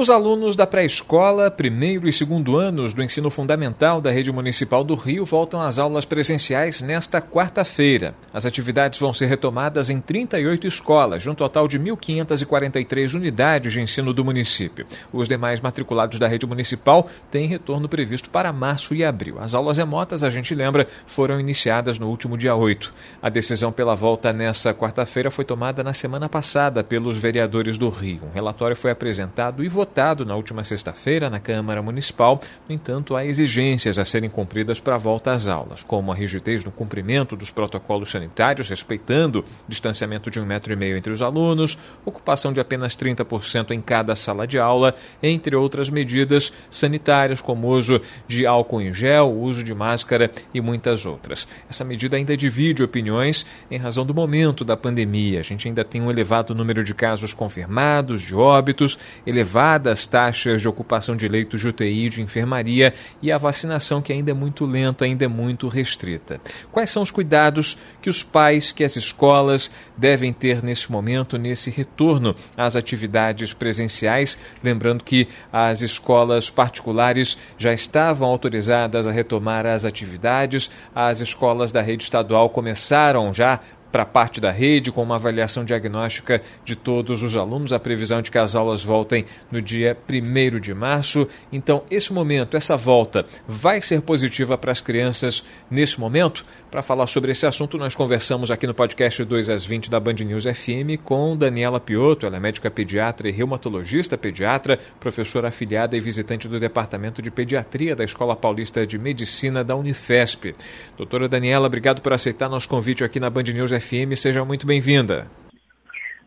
[0.00, 4.94] Os alunos da pré-escola, primeiro e segundo anos do ensino fundamental da Rede Municipal do
[4.94, 8.14] Rio voltam às aulas presenciais nesta quarta-feira.
[8.32, 13.82] As atividades vão ser retomadas em 38 escolas, de um total de 1.543 unidades de
[13.82, 14.86] ensino do município.
[15.12, 19.36] Os demais matriculados da Rede Municipal têm retorno previsto para março e abril.
[19.38, 22.90] As aulas remotas, a gente lembra, foram iniciadas no último dia 8.
[23.20, 28.22] A decisão pela volta nessa quarta-feira foi tomada na semana passada pelos vereadores do Rio.
[28.30, 32.40] Um relatório foi apresentado e votado votado na última sexta-feira na Câmara Municipal.
[32.68, 36.64] No entanto, há exigências a serem cumpridas para a volta às aulas, como a rigidez
[36.64, 41.76] no cumprimento dos protocolos sanitários, respeitando distanciamento de um metro e meio entre os alunos,
[42.04, 48.00] ocupação de apenas 30% em cada sala de aula, entre outras medidas sanitárias, como uso
[48.28, 51.48] de álcool em gel, uso de máscara e muitas outras.
[51.68, 55.40] Essa medida ainda divide opiniões em razão do momento da pandemia.
[55.40, 60.60] A gente ainda tem um elevado número de casos confirmados, de óbitos, elevado elevadas taxas
[60.60, 62.92] de ocupação de leitos de UTI de enfermaria
[63.22, 66.40] e a vacinação que ainda é muito lenta, ainda é muito restrita.
[66.70, 71.70] Quais são os cuidados que os pais, que as escolas devem ter nesse momento, nesse
[71.70, 74.38] retorno às atividades presenciais?
[74.62, 81.80] Lembrando que as escolas particulares já estavam autorizadas a retomar as atividades, as escolas da
[81.80, 83.60] rede estadual começaram já
[83.90, 87.72] para parte da rede, com uma avaliação diagnóstica de todos os alunos.
[87.72, 91.28] A previsão de que as aulas voltem no dia 1 de março.
[91.52, 96.44] Então, esse momento, essa volta, vai ser positiva para as crianças nesse momento?
[96.70, 100.14] Para falar sobre esse assunto, nós conversamos aqui no podcast 2 às 20 da Band
[100.14, 102.26] News FM com Daniela Piotto.
[102.26, 107.96] Ela é médica pediatra e reumatologista pediatra, professora afiliada e visitante do Departamento de Pediatria
[107.96, 110.54] da Escola Paulista de Medicina da Unifesp.
[110.96, 113.79] Doutora Daniela, obrigado por aceitar nosso convite aqui na Band News FM.
[113.80, 114.14] FM.
[114.14, 115.26] Seja muito bem-vinda.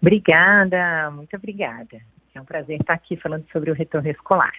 [0.01, 2.01] Obrigada, muito obrigada.
[2.35, 4.53] É um prazer estar aqui falando sobre o retorno escolar.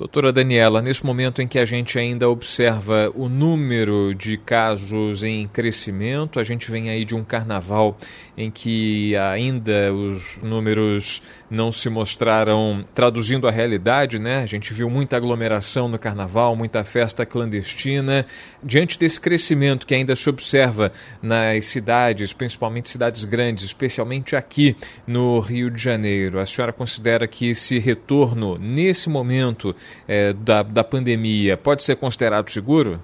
[0.00, 5.46] Doutora Daniela, nesse momento em que a gente ainda observa o número de casos em
[5.46, 7.94] crescimento, a gente vem aí de um carnaval
[8.34, 14.42] em que ainda os números não se mostraram traduzindo a realidade, né?
[14.42, 18.24] A gente viu muita aglomeração no carnaval, muita festa clandestina.
[18.62, 20.90] Diante desse crescimento que ainda se observa
[21.20, 24.74] nas cidades, principalmente cidades grandes, especialmente aqui
[25.06, 30.84] no Rio de Janeiro, a senhora considera que esse retorno, nesse momento, é, da, da
[30.84, 33.00] pandemia pode ser considerado seguro?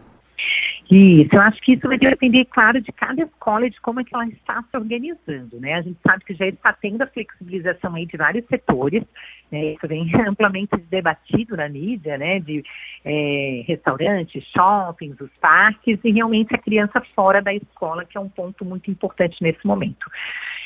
[0.90, 4.04] Isso, eu acho que isso vai depender, claro, de cada escola e de como é
[4.04, 5.74] que ela está se organizando, né?
[5.74, 9.02] A gente sabe que já está tendo a flexibilização aí de vários setores,
[9.50, 9.72] né?
[9.72, 12.38] Isso vem amplamente debatido na mídia, né?
[12.38, 12.62] De
[13.04, 18.28] é, restaurantes, shoppings, os parques e realmente a criança fora da escola, que é um
[18.28, 20.08] ponto muito importante nesse momento.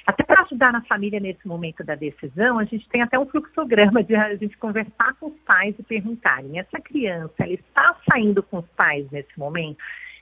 [0.07, 4.03] Até para ajudar na família nesse momento da decisão, a gente tem até um fluxograma
[4.03, 8.59] de a gente conversar com os pais e perguntarem, essa criança, ela está saindo com
[8.59, 9.79] os pais nesse momento?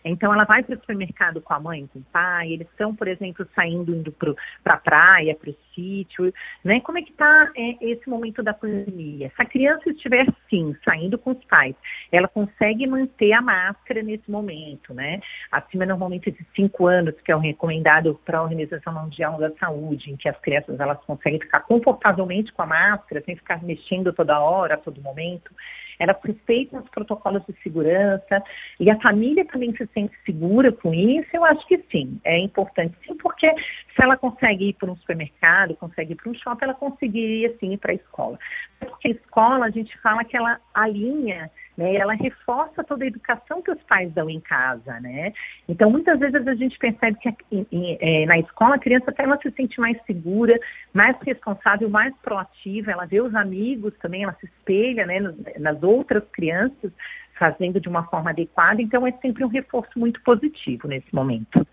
[0.08, 3.08] Então ela vai para o supermercado com a mãe, com o pai, eles estão, por
[3.08, 6.32] exemplo, saindo indo para a pra praia, para o sítio,
[6.64, 6.80] né?
[6.80, 9.30] Como é que está é, esse momento da pandemia?
[9.34, 11.74] Se a criança estiver sim, saindo com os pais,
[12.10, 15.20] ela consegue manter a máscara nesse momento, né?
[15.50, 20.10] Acima normalmente de cinco anos, que é o recomendado para a Organização Mundial da Saúde,
[20.10, 24.40] em que as crianças elas conseguem ficar confortavelmente com a máscara, sem ficar mexendo toda
[24.40, 25.50] hora, a todo momento
[25.98, 28.42] ela respeita os protocolos de segurança
[28.78, 32.94] e a família também se sente segura com isso, eu acho que sim, é importante
[33.06, 36.74] sim, porque se ela consegue ir para um supermercado, consegue ir para um shopping, ela
[36.74, 38.38] conseguiria sim ir para a escola.
[38.78, 41.94] Porque a escola, a gente fala que ela alinha né?
[41.94, 45.32] Ela reforça toda a educação que os pais dão em casa, né?
[45.68, 47.66] Então, muitas vezes a gente percebe que
[48.00, 50.58] é, na escola a criança até ela se sente mais segura,
[50.92, 55.20] mais responsável, mais proativa, ela vê os amigos também, ela se espelha né,
[55.56, 56.90] nas outras crianças,
[57.38, 61.64] fazendo de uma forma adequada, então é sempre um reforço muito positivo nesse momento.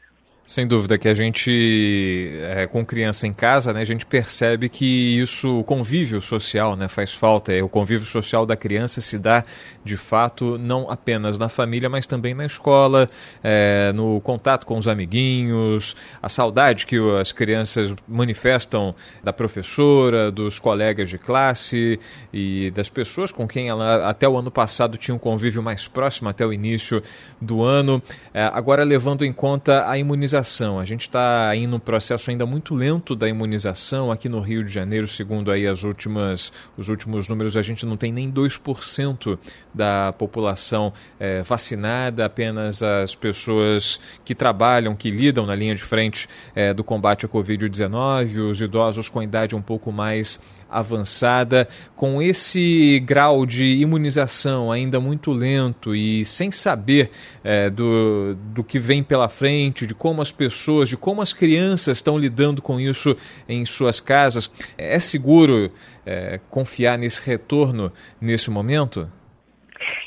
[0.48, 5.20] Sem dúvida que a gente, é, com criança em casa, né, a gente percebe que
[5.20, 7.52] isso, o convívio social, né, faz falta.
[7.52, 9.44] É, o convívio social da criança se dá,
[9.84, 13.10] de fato, não apenas na família, mas também na escola,
[13.44, 18.94] é, no contato com os amiguinhos, a saudade que as crianças manifestam
[19.24, 22.00] da professora, dos colegas de classe
[22.32, 26.30] e das pessoas com quem ela até o ano passado tinha um convívio mais próximo,
[26.30, 27.02] até o início
[27.42, 28.00] do ano.
[28.32, 30.80] É, agora, levando em conta a imunização imunização.
[30.80, 34.12] A gente está em um processo ainda muito lento da imunização.
[34.12, 37.96] Aqui no Rio de Janeiro, segundo aí as últimas, os últimos números, a gente não
[37.96, 39.38] tem nem 2%
[39.74, 46.28] da população é, vacinada, apenas as pessoas que trabalham, que lidam na linha de frente
[46.54, 53.00] é, do combate à Covid-19, os idosos com idade um pouco mais avançada, com esse
[53.06, 57.12] grau de imunização ainda muito lento e sem saber
[57.44, 61.98] é, do, do que vem pela frente, de como as pessoas, de como as crianças
[61.98, 63.16] estão lidando com isso
[63.48, 65.72] em suas casas, é seguro
[66.06, 69.10] é, confiar nesse retorno nesse momento?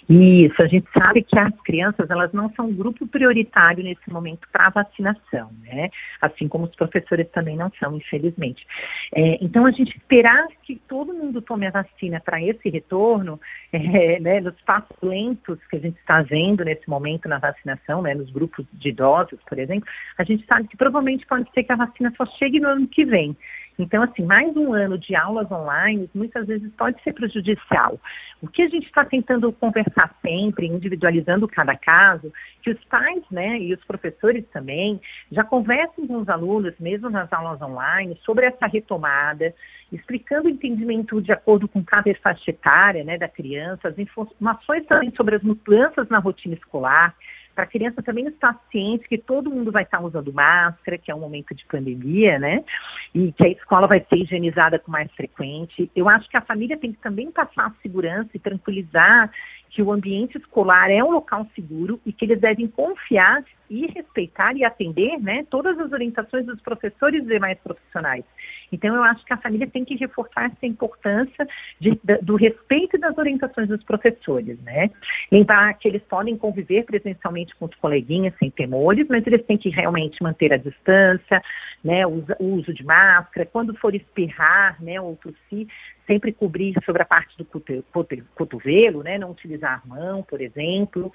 [0.08, 4.48] Isso, a gente sabe que as crianças, elas não são um grupo prioritário nesse momento
[4.50, 5.90] para vacinação, né?
[6.18, 8.66] Assim como os professores também não são, infelizmente.
[9.14, 13.38] É, então, a gente esperar que todo mundo tome a vacina para esse retorno,
[13.70, 18.14] é, né, nos passos lentos que a gente está vendo nesse momento na vacinação, né,
[18.14, 21.76] nos grupos de idosos, por exemplo, a gente sabe que provavelmente pode ser que a
[21.76, 23.36] vacina só chegue no ano que vem.
[23.78, 28.00] Então, assim, mais um ano de aulas online muitas vezes pode ser prejudicial.
[28.42, 33.58] O que a gente está tentando conversar sempre, individualizando cada caso, que os pais, né,
[33.58, 38.66] e os professores também, já conversem com os alunos, mesmo nas aulas online, sobre essa
[38.66, 39.54] retomada,
[39.92, 45.12] explicando o entendimento de acordo com cada faixa etária, né, da criança, as informações também
[45.16, 47.14] sobre as mudanças na rotina escolar,
[47.58, 51.14] para a criança também estar ciente que todo mundo vai estar usando máscara, que é
[51.14, 52.62] um momento de pandemia, né?
[53.12, 55.90] E que a escola vai ser higienizada com mais frequente.
[55.96, 59.32] Eu acho que a família tem que também passar segurança e tranquilizar
[59.70, 64.56] que o ambiente escolar é um local seguro e que eles devem confiar e respeitar
[64.56, 68.24] e atender né, todas as orientações dos professores e demais profissionais.
[68.70, 71.46] Então, eu acho que a família tem que reforçar essa importância
[71.80, 74.58] de, do respeito e das orientações dos professores.
[74.60, 74.90] Né?
[75.32, 79.70] Lembrar que eles podem conviver presencialmente com os coleguinhas sem temores, mas eles têm que
[79.70, 81.42] realmente manter a distância,
[81.82, 85.68] né, o uso de máscara, quando for espirrar né, ou tossir,
[86.08, 87.44] sempre cobrir sobre a parte do
[88.34, 91.12] cotovelo, né, não utilizar a mão, por exemplo.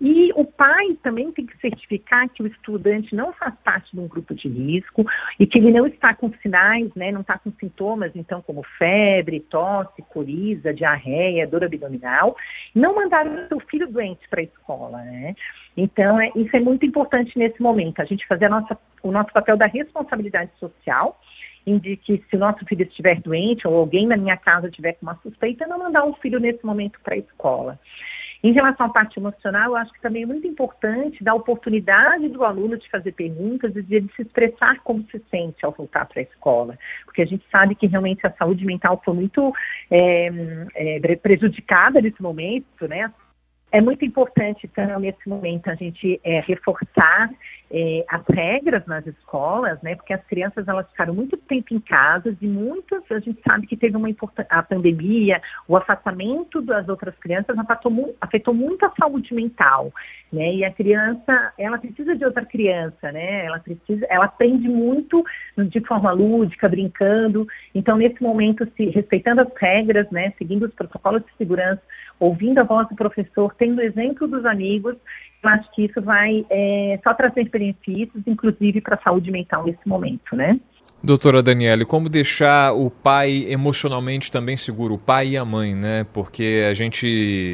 [0.00, 4.06] E o pai também tem que certificar que o estudante não faz parte de um
[4.06, 5.04] grupo de risco
[5.38, 9.40] e que ele não está com sinais, né, não está com sintomas, então, como febre,
[9.40, 12.36] tosse, coriza, diarreia, dor abdominal,
[12.74, 15.34] não mandar o seu filho doente para a escola, né?
[15.76, 19.32] Então, é, isso é muito importante nesse momento, a gente fazer a nossa, o nosso
[19.32, 21.20] papel da responsabilidade social,
[21.66, 25.18] indique se o nosso filho estiver doente ou alguém na minha casa tiver com uma
[25.22, 27.78] suspeita, não mandar o filho nesse momento para a escola.
[28.42, 32.44] Em relação à parte emocional, eu acho que também é muito importante dar oportunidade do
[32.44, 36.22] aluno de fazer perguntas e de se expressar como se sente ao voltar para a
[36.22, 36.78] escola.
[37.04, 39.52] Porque a gente sabe que realmente a saúde mental foi muito
[39.90, 40.30] é,
[40.74, 43.12] é, prejudicada nesse momento, né?
[43.72, 47.28] É muito importante, então, nesse momento, a gente é, reforçar
[47.70, 49.96] é, as regras nas escolas, né?
[49.96, 53.76] Porque as crianças elas ficaram muito tempo em casa e muitas, a gente sabe que
[53.76, 54.06] teve uma
[54.48, 59.92] a pandemia, o afastamento das outras crianças afetou, afetou muito a saúde mental,
[60.32, 60.54] né?
[60.54, 63.46] E a criança, ela precisa de outra criança, né?
[63.46, 65.24] Ela precisa, ela aprende muito
[65.56, 67.46] de forma lúdica, brincando.
[67.74, 70.32] Então, nesse momento, se respeitando as regras, né?
[70.38, 71.82] Seguindo os protocolos de segurança,
[72.18, 74.96] ouvindo a voz do professor, tendo exemplo dos amigos,
[75.42, 79.86] eu acho que isso vai é, só trazer benefícios, inclusive para a saúde mental nesse
[79.86, 80.58] momento, né?
[81.02, 86.06] Doutora Daniele, como deixar o pai emocionalmente também seguro, o pai e a mãe, né?
[86.12, 87.06] Porque a gente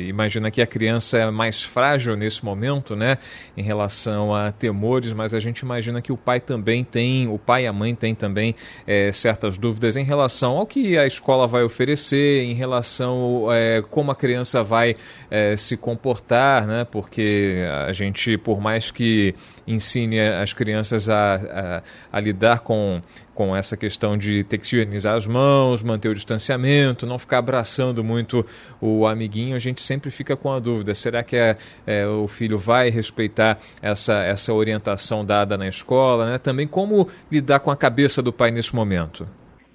[0.08, 3.18] imagina que a criança é mais frágil nesse momento, né?
[3.56, 7.64] Em relação a temores, mas a gente imagina que o pai também tem, o pai
[7.64, 8.54] e a mãe têm também
[8.86, 14.12] é, certas dúvidas em relação ao que a escola vai oferecer, em relação é, como
[14.12, 14.94] a criança vai
[15.28, 16.86] é, se comportar, né?
[16.90, 19.34] Porque a gente, por mais que
[19.66, 21.82] ensine as crianças a, a,
[22.16, 23.00] a lidar com
[23.34, 28.04] com essa questão de ter que higienizar as mãos, manter o distanciamento, não ficar abraçando
[28.04, 28.44] muito
[28.80, 32.58] o amiguinho, a gente sempre fica com a dúvida: será que é, é, o filho
[32.58, 36.32] vai respeitar essa, essa orientação dada na escola?
[36.32, 36.38] Né?
[36.38, 39.26] Também como lidar com a cabeça do pai nesse momento?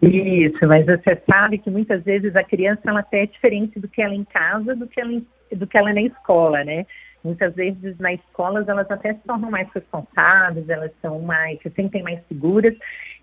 [0.01, 4.01] Isso, mas você sabe que muitas vezes a criança ela até é diferente do que
[4.01, 5.20] ela é em casa, do que ela,
[5.51, 6.86] do que ela é na escola, né?
[7.24, 12.03] Muitas vezes nas escolas elas até se tornam mais responsáveis, elas são mais, se sentem
[12.03, 12.75] mais seguras.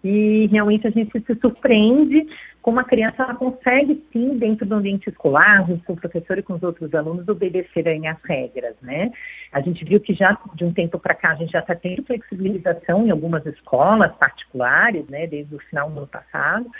[0.03, 2.27] E realmente a gente se surpreende
[2.61, 6.43] como a criança ela consegue sim, dentro do ambiente escolar, junto com o professor e
[6.43, 9.13] com os outros alunos, obedecerem às regras, né?
[9.53, 12.03] A gente viu que já de um tempo para cá a gente já está tendo
[12.05, 16.71] flexibilização em algumas escolas particulares, né, desde o final do ano passado,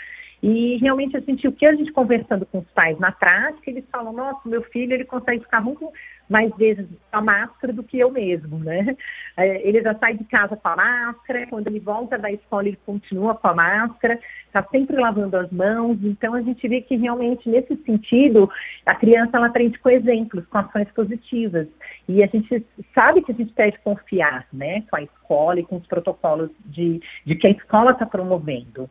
[0.41, 4.13] e realmente, assim, o que a gente conversando com os pais na prática, eles falam,
[4.13, 5.91] nossa, meu filho, ele consegue ficar muito
[6.29, 8.95] mais vezes com a máscara do que eu mesmo, né?
[9.37, 12.79] É, ele já sai de casa com a máscara, quando ele volta da escola ele
[12.85, 17.49] continua com a máscara, está sempre lavando as mãos, então a gente vê que realmente
[17.49, 18.49] nesse sentido
[18.85, 21.67] a criança ela aprende com exemplos, com ações positivas
[22.07, 25.75] e a gente sabe que a gente deve confiar, né, com a escola e com
[25.77, 28.89] os protocolos de, de que a escola está promovendo.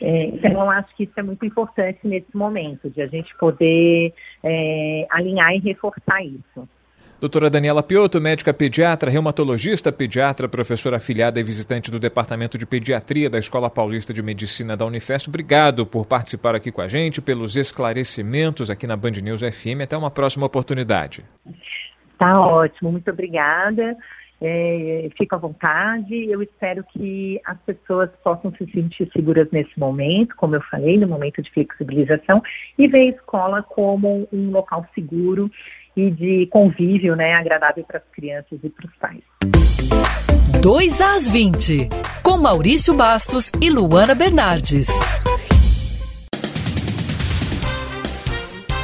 [0.00, 4.12] É, então eu acho que isso é muito importante nesse momento, de a gente poder
[4.42, 6.68] é, alinhar e reforçar isso.
[7.20, 13.28] Doutora Daniela Piotto, médica pediatra, reumatologista pediatra, professora afiliada e visitante do Departamento de Pediatria
[13.28, 15.28] da Escola Paulista de Medicina da Unifesp.
[15.28, 19.82] Obrigado por participar aqui com a gente, pelos esclarecimentos aqui na Band News FM.
[19.82, 21.24] Até uma próxima oportunidade.
[22.16, 23.96] Tá ótimo, muito obrigada.
[24.40, 26.30] É, à vontade.
[26.30, 31.08] Eu espero que as pessoas possam se sentir seguras nesse momento, como eu falei, no
[31.08, 32.40] momento de flexibilização,
[32.78, 35.50] e ver a escola como um local seguro
[35.98, 39.22] e de convívio né, agradável para as crianças e para os pais.
[40.62, 41.88] 2 às 20,
[42.22, 44.88] com Maurício Bastos e Luana Bernardes.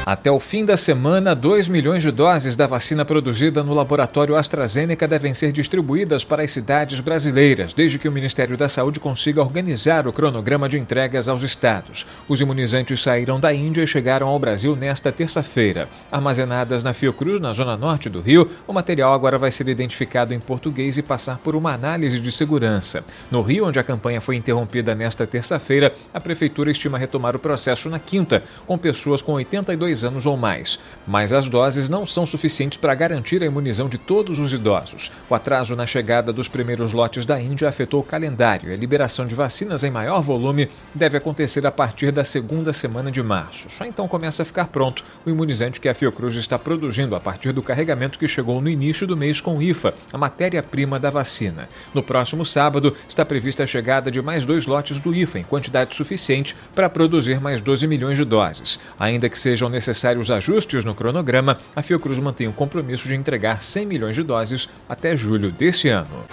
[0.07, 5.09] Até o fim da semana, 2 milhões de doses da vacina produzida no laboratório AstraZeneca
[5.09, 10.07] devem ser distribuídas para as cidades brasileiras, desde que o Ministério da Saúde consiga organizar
[10.07, 12.07] o cronograma de entregas aos estados.
[12.29, 15.89] Os imunizantes saíram da Índia e chegaram ao Brasil nesta terça-feira.
[16.13, 20.39] Armazenadas na Fiocruz, na zona norte do Rio, o material agora vai ser identificado em
[20.39, 23.03] português e passar por uma análise de segurança.
[23.31, 27.89] No Rio, onde a campanha foi interrompida nesta terça-feira, a prefeitura estima retomar o processo
[27.89, 30.81] na quinta, com pessoas com 82 dois anos ou mais.
[31.07, 35.13] Mas as doses não são suficientes para garantir a imunização de todos os idosos.
[35.31, 39.27] O atraso na chegada dos primeiros lotes da Índia afetou o calendário e a liberação
[39.27, 43.71] de vacinas em maior volume deve acontecer a partir da segunda semana de março.
[43.71, 47.53] Só então começa a ficar pronto o imunizante que a Fiocruz está produzindo a partir
[47.53, 51.69] do carregamento que chegou no início do mês com IFA, a matéria-prima da vacina.
[51.93, 55.95] No próximo sábado está prevista a chegada de mais dois lotes do IFA em quantidade
[55.95, 58.81] suficiente para produzir mais 12 milhões de doses.
[58.99, 63.63] Ainda que sejam necessários necessários ajustes no cronograma, a Fiocruz mantém o compromisso de entregar
[63.63, 66.25] 100 milhões de doses até julho deste ano.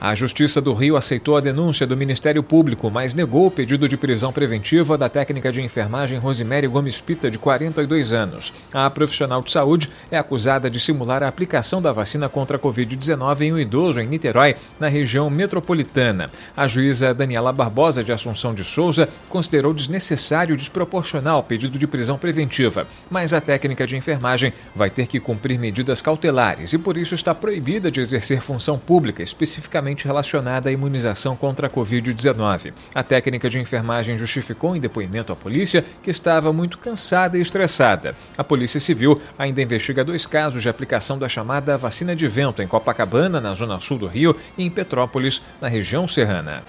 [0.00, 3.98] A Justiça do Rio aceitou a denúncia do Ministério Público, mas negou o pedido de
[3.98, 8.50] prisão preventiva da técnica de enfermagem Rosemary Gomes Pita, de 42 anos.
[8.72, 13.42] A profissional de saúde é acusada de simular a aplicação da vacina contra a Covid-19
[13.42, 16.30] em um idoso em Niterói, na região metropolitana.
[16.56, 21.86] A juíza Daniela Barbosa, de Assunção de Souza, considerou desnecessário e desproporcional o pedido de
[21.86, 26.96] prisão preventiva, mas a técnica de enfermagem vai ter que cumprir medidas cautelares e, por
[26.96, 32.72] isso, está proibida de exercer função pública, especificamente diretamente relacionada à imunização contra a Covid-19.
[32.94, 38.14] A técnica de enfermagem justificou em depoimento à polícia que estava muito cansada e estressada.
[38.36, 42.66] A Polícia Civil ainda investiga dois casos de aplicação da chamada vacina de vento em
[42.66, 46.62] Copacabana, na zona sul do Rio, e em Petrópolis, na região serrana.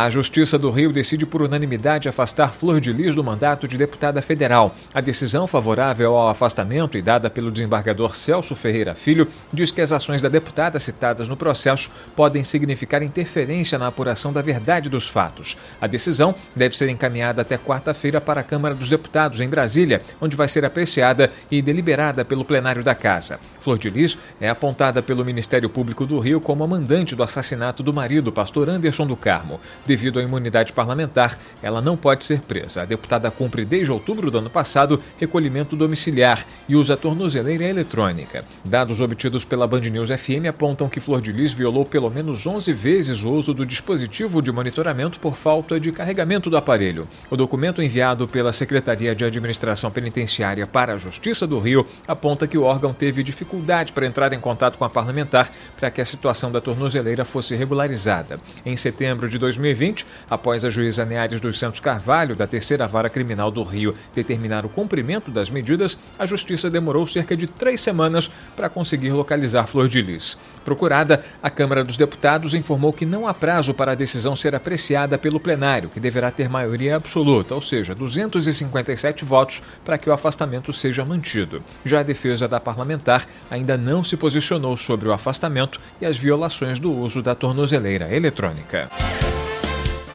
[0.00, 4.22] A Justiça do Rio decide por unanimidade afastar Flor de Lis do mandato de deputada
[4.22, 4.72] federal.
[4.94, 9.90] A decisão favorável ao afastamento e dada pelo desembargador Celso Ferreira Filho diz que as
[9.90, 15.56] ações da deputada citadas no processo podem significar interferência na apuração da verdade dos fatos.
[15.80, 20.36] A decisão deve ser encaminhada até quarta-feira para a Câmara dos Deputados, em Brasília, onde
[20.36, 23.40] vai ser apreciada e deliberada pelo plenário da Casa.
[23.60, 27.82] Flor de Lis é apontada pelo Ministério Público do Rio como a mandante do assassinato
[27.82, 29.58] do marido, pastor Anderson do Carmo.
[29.88, 32.82] Devido à imunidade parlamentar, ela não pode ser presa.
[32.82, 38.44] A deputada cumpre desde outubro do ano passado recolhimento domiciliar e usa tornozeleira eletrônica.
[38.62, 42.70] Dados obtidos pela Band News FM apontam que Flor de Lis violou pelo menos 11
[42.74, 47.08] vezes o uso do dispositivo de monitoramento por falta de carregamento do aparelho.
[47.30, 52.58] O documento enviado pela Secretaria de Administração Penitenciária para a Justiça do Rio aponta que
[52.58, 56.52] o órgão teve dificuldade para entrar em contato com a parlamentar para que a situação
[56.52, 58.38] da tornozeleira fosse regularizada.
[58.66, 63.10] Em setembro de 2000 2020, após a juíza Neares dos Santos Carvalho, da Terceira Vara
[63.10, 68.30] Criminal do Rio, determinar o cumprimento das medidas, a Justiça demorou cerca de três semanas
[68.56, 70.36] para conseguir localizar Flor de Lis.
[70.64, 75.18] Procurada, a Câmara dos Deputados informou que não há prazo para a decisão ser apreciada
[75.18, 80.72] pelo plenário, que deverá ter maioria absoluta, ou seja, 257 votos, para que o afastamento
[80.72, 81.62] seja mantido.
[81.84, 86.78] Já a defesa da parlamentar ainda não se posicionou sobre o afastamento e as violações
[86.78, 88.88] do uso da tornozeleira eletrônica.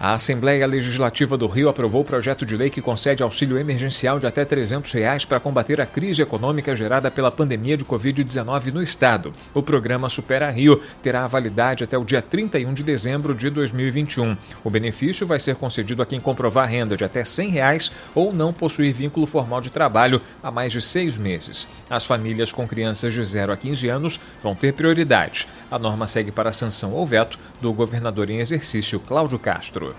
[0.03, 4.27] A Assembleia Legislativa do Rio aprovou o projeto de lei que concede auxílio emergencial de
[4.27, 9.31] até 300 reais para combater a crise econômica gerada pela pandemia de Covid-19 no estado.
[9.53, 14.35] O programa Supera Rio terá validade até o dia 31 de dezembro de 2021.
[14.61, 18.51] O benefício vai ser concedido a quem comprovar renda de até 100 reais ou não
[18.51, 21.65] possuir vínculo formal de trabalho há mais de seis meses.
[21.89, 25.47] As famílias com crianças de 0 a 15 anos vão ter prioridade.
[25.71, 29.92] A norma segue para sanção ou veto do governador em exercício Cláudio Castro.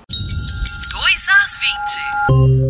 [2.24, 2.64] 2 às 20.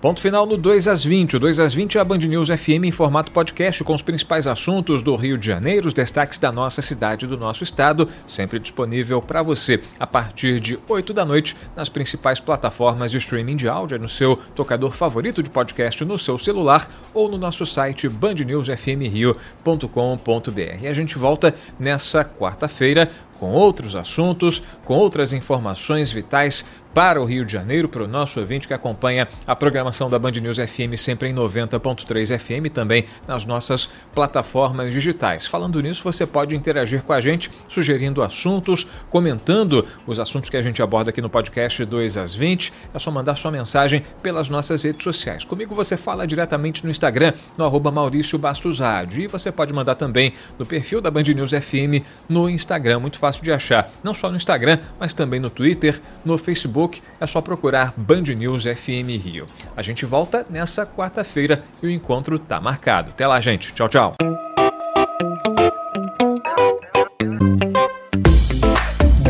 [0.00, 1.36] Ponto final no 2 às 20.
[1.36, 4.46] O 2 às 20 é a Band News FM em formato podcast com os principais
[4.46, 8.58] assuntos do Rio de Janeiro, os destaques da nossa cidade e do nosso estado, sempre
[8.58, 13.68] disponível para você a partir de 8 da noite nas principais plataformas de streaming de
[13.68, 20.78] áudio, no seu tocador favorito de podcast no seu celular ou no nosso site bandnewsfmrio.com.br.
[20.80, 27.24] E a gente volta nessa quarta-feira com outros assuntos, com outras informações vitais para o
[27.24, 30.96] Rio de Janeiro, para o nosso ouvinte que acompanha a programação da Band News FM
[30.96, 35.46] sempre em 90.3 FM, também nas nossas plataformas digitais.
[35.46, 40.62] Falando nisso, você pode interagir com a gente, sugerindo assuntos, comentando os assuntos que a
[40.62, 42.72] gente aborda aqui no podcast 2 às 20.
[42.92, 45.44] É só mandar sua mensagem pelas nossas redes sociais.
[45.44, 49.22] Comigo você fala diretamente no Instagram, no arroba Maurício Bastos Rádio.
[49.22, 53.29] E você pode mandar também no perfil da Band News FM no Instagram, muito fácil
[53.30, 57.40] fácil de achar, não só no Instagram, mas também no Twitter, no Facebook, é só
[57.40, 59.48] procurar Band News FM Rio.
[59.76, 63.10] A gente volta nessa quarta-feira e o encontro tá marcado.
[63.10, 63.72] Até lá, gente.
[63.72, 64.16] Tchau, tchau.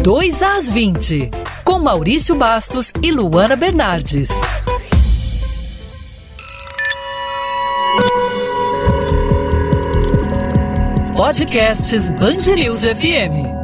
[0.02, 1.30] Dois às 20,
[1.62, 4.30] com Maurício Bastos e Luana Bernardes.
[11.14, 13.59] Podcasts News FM.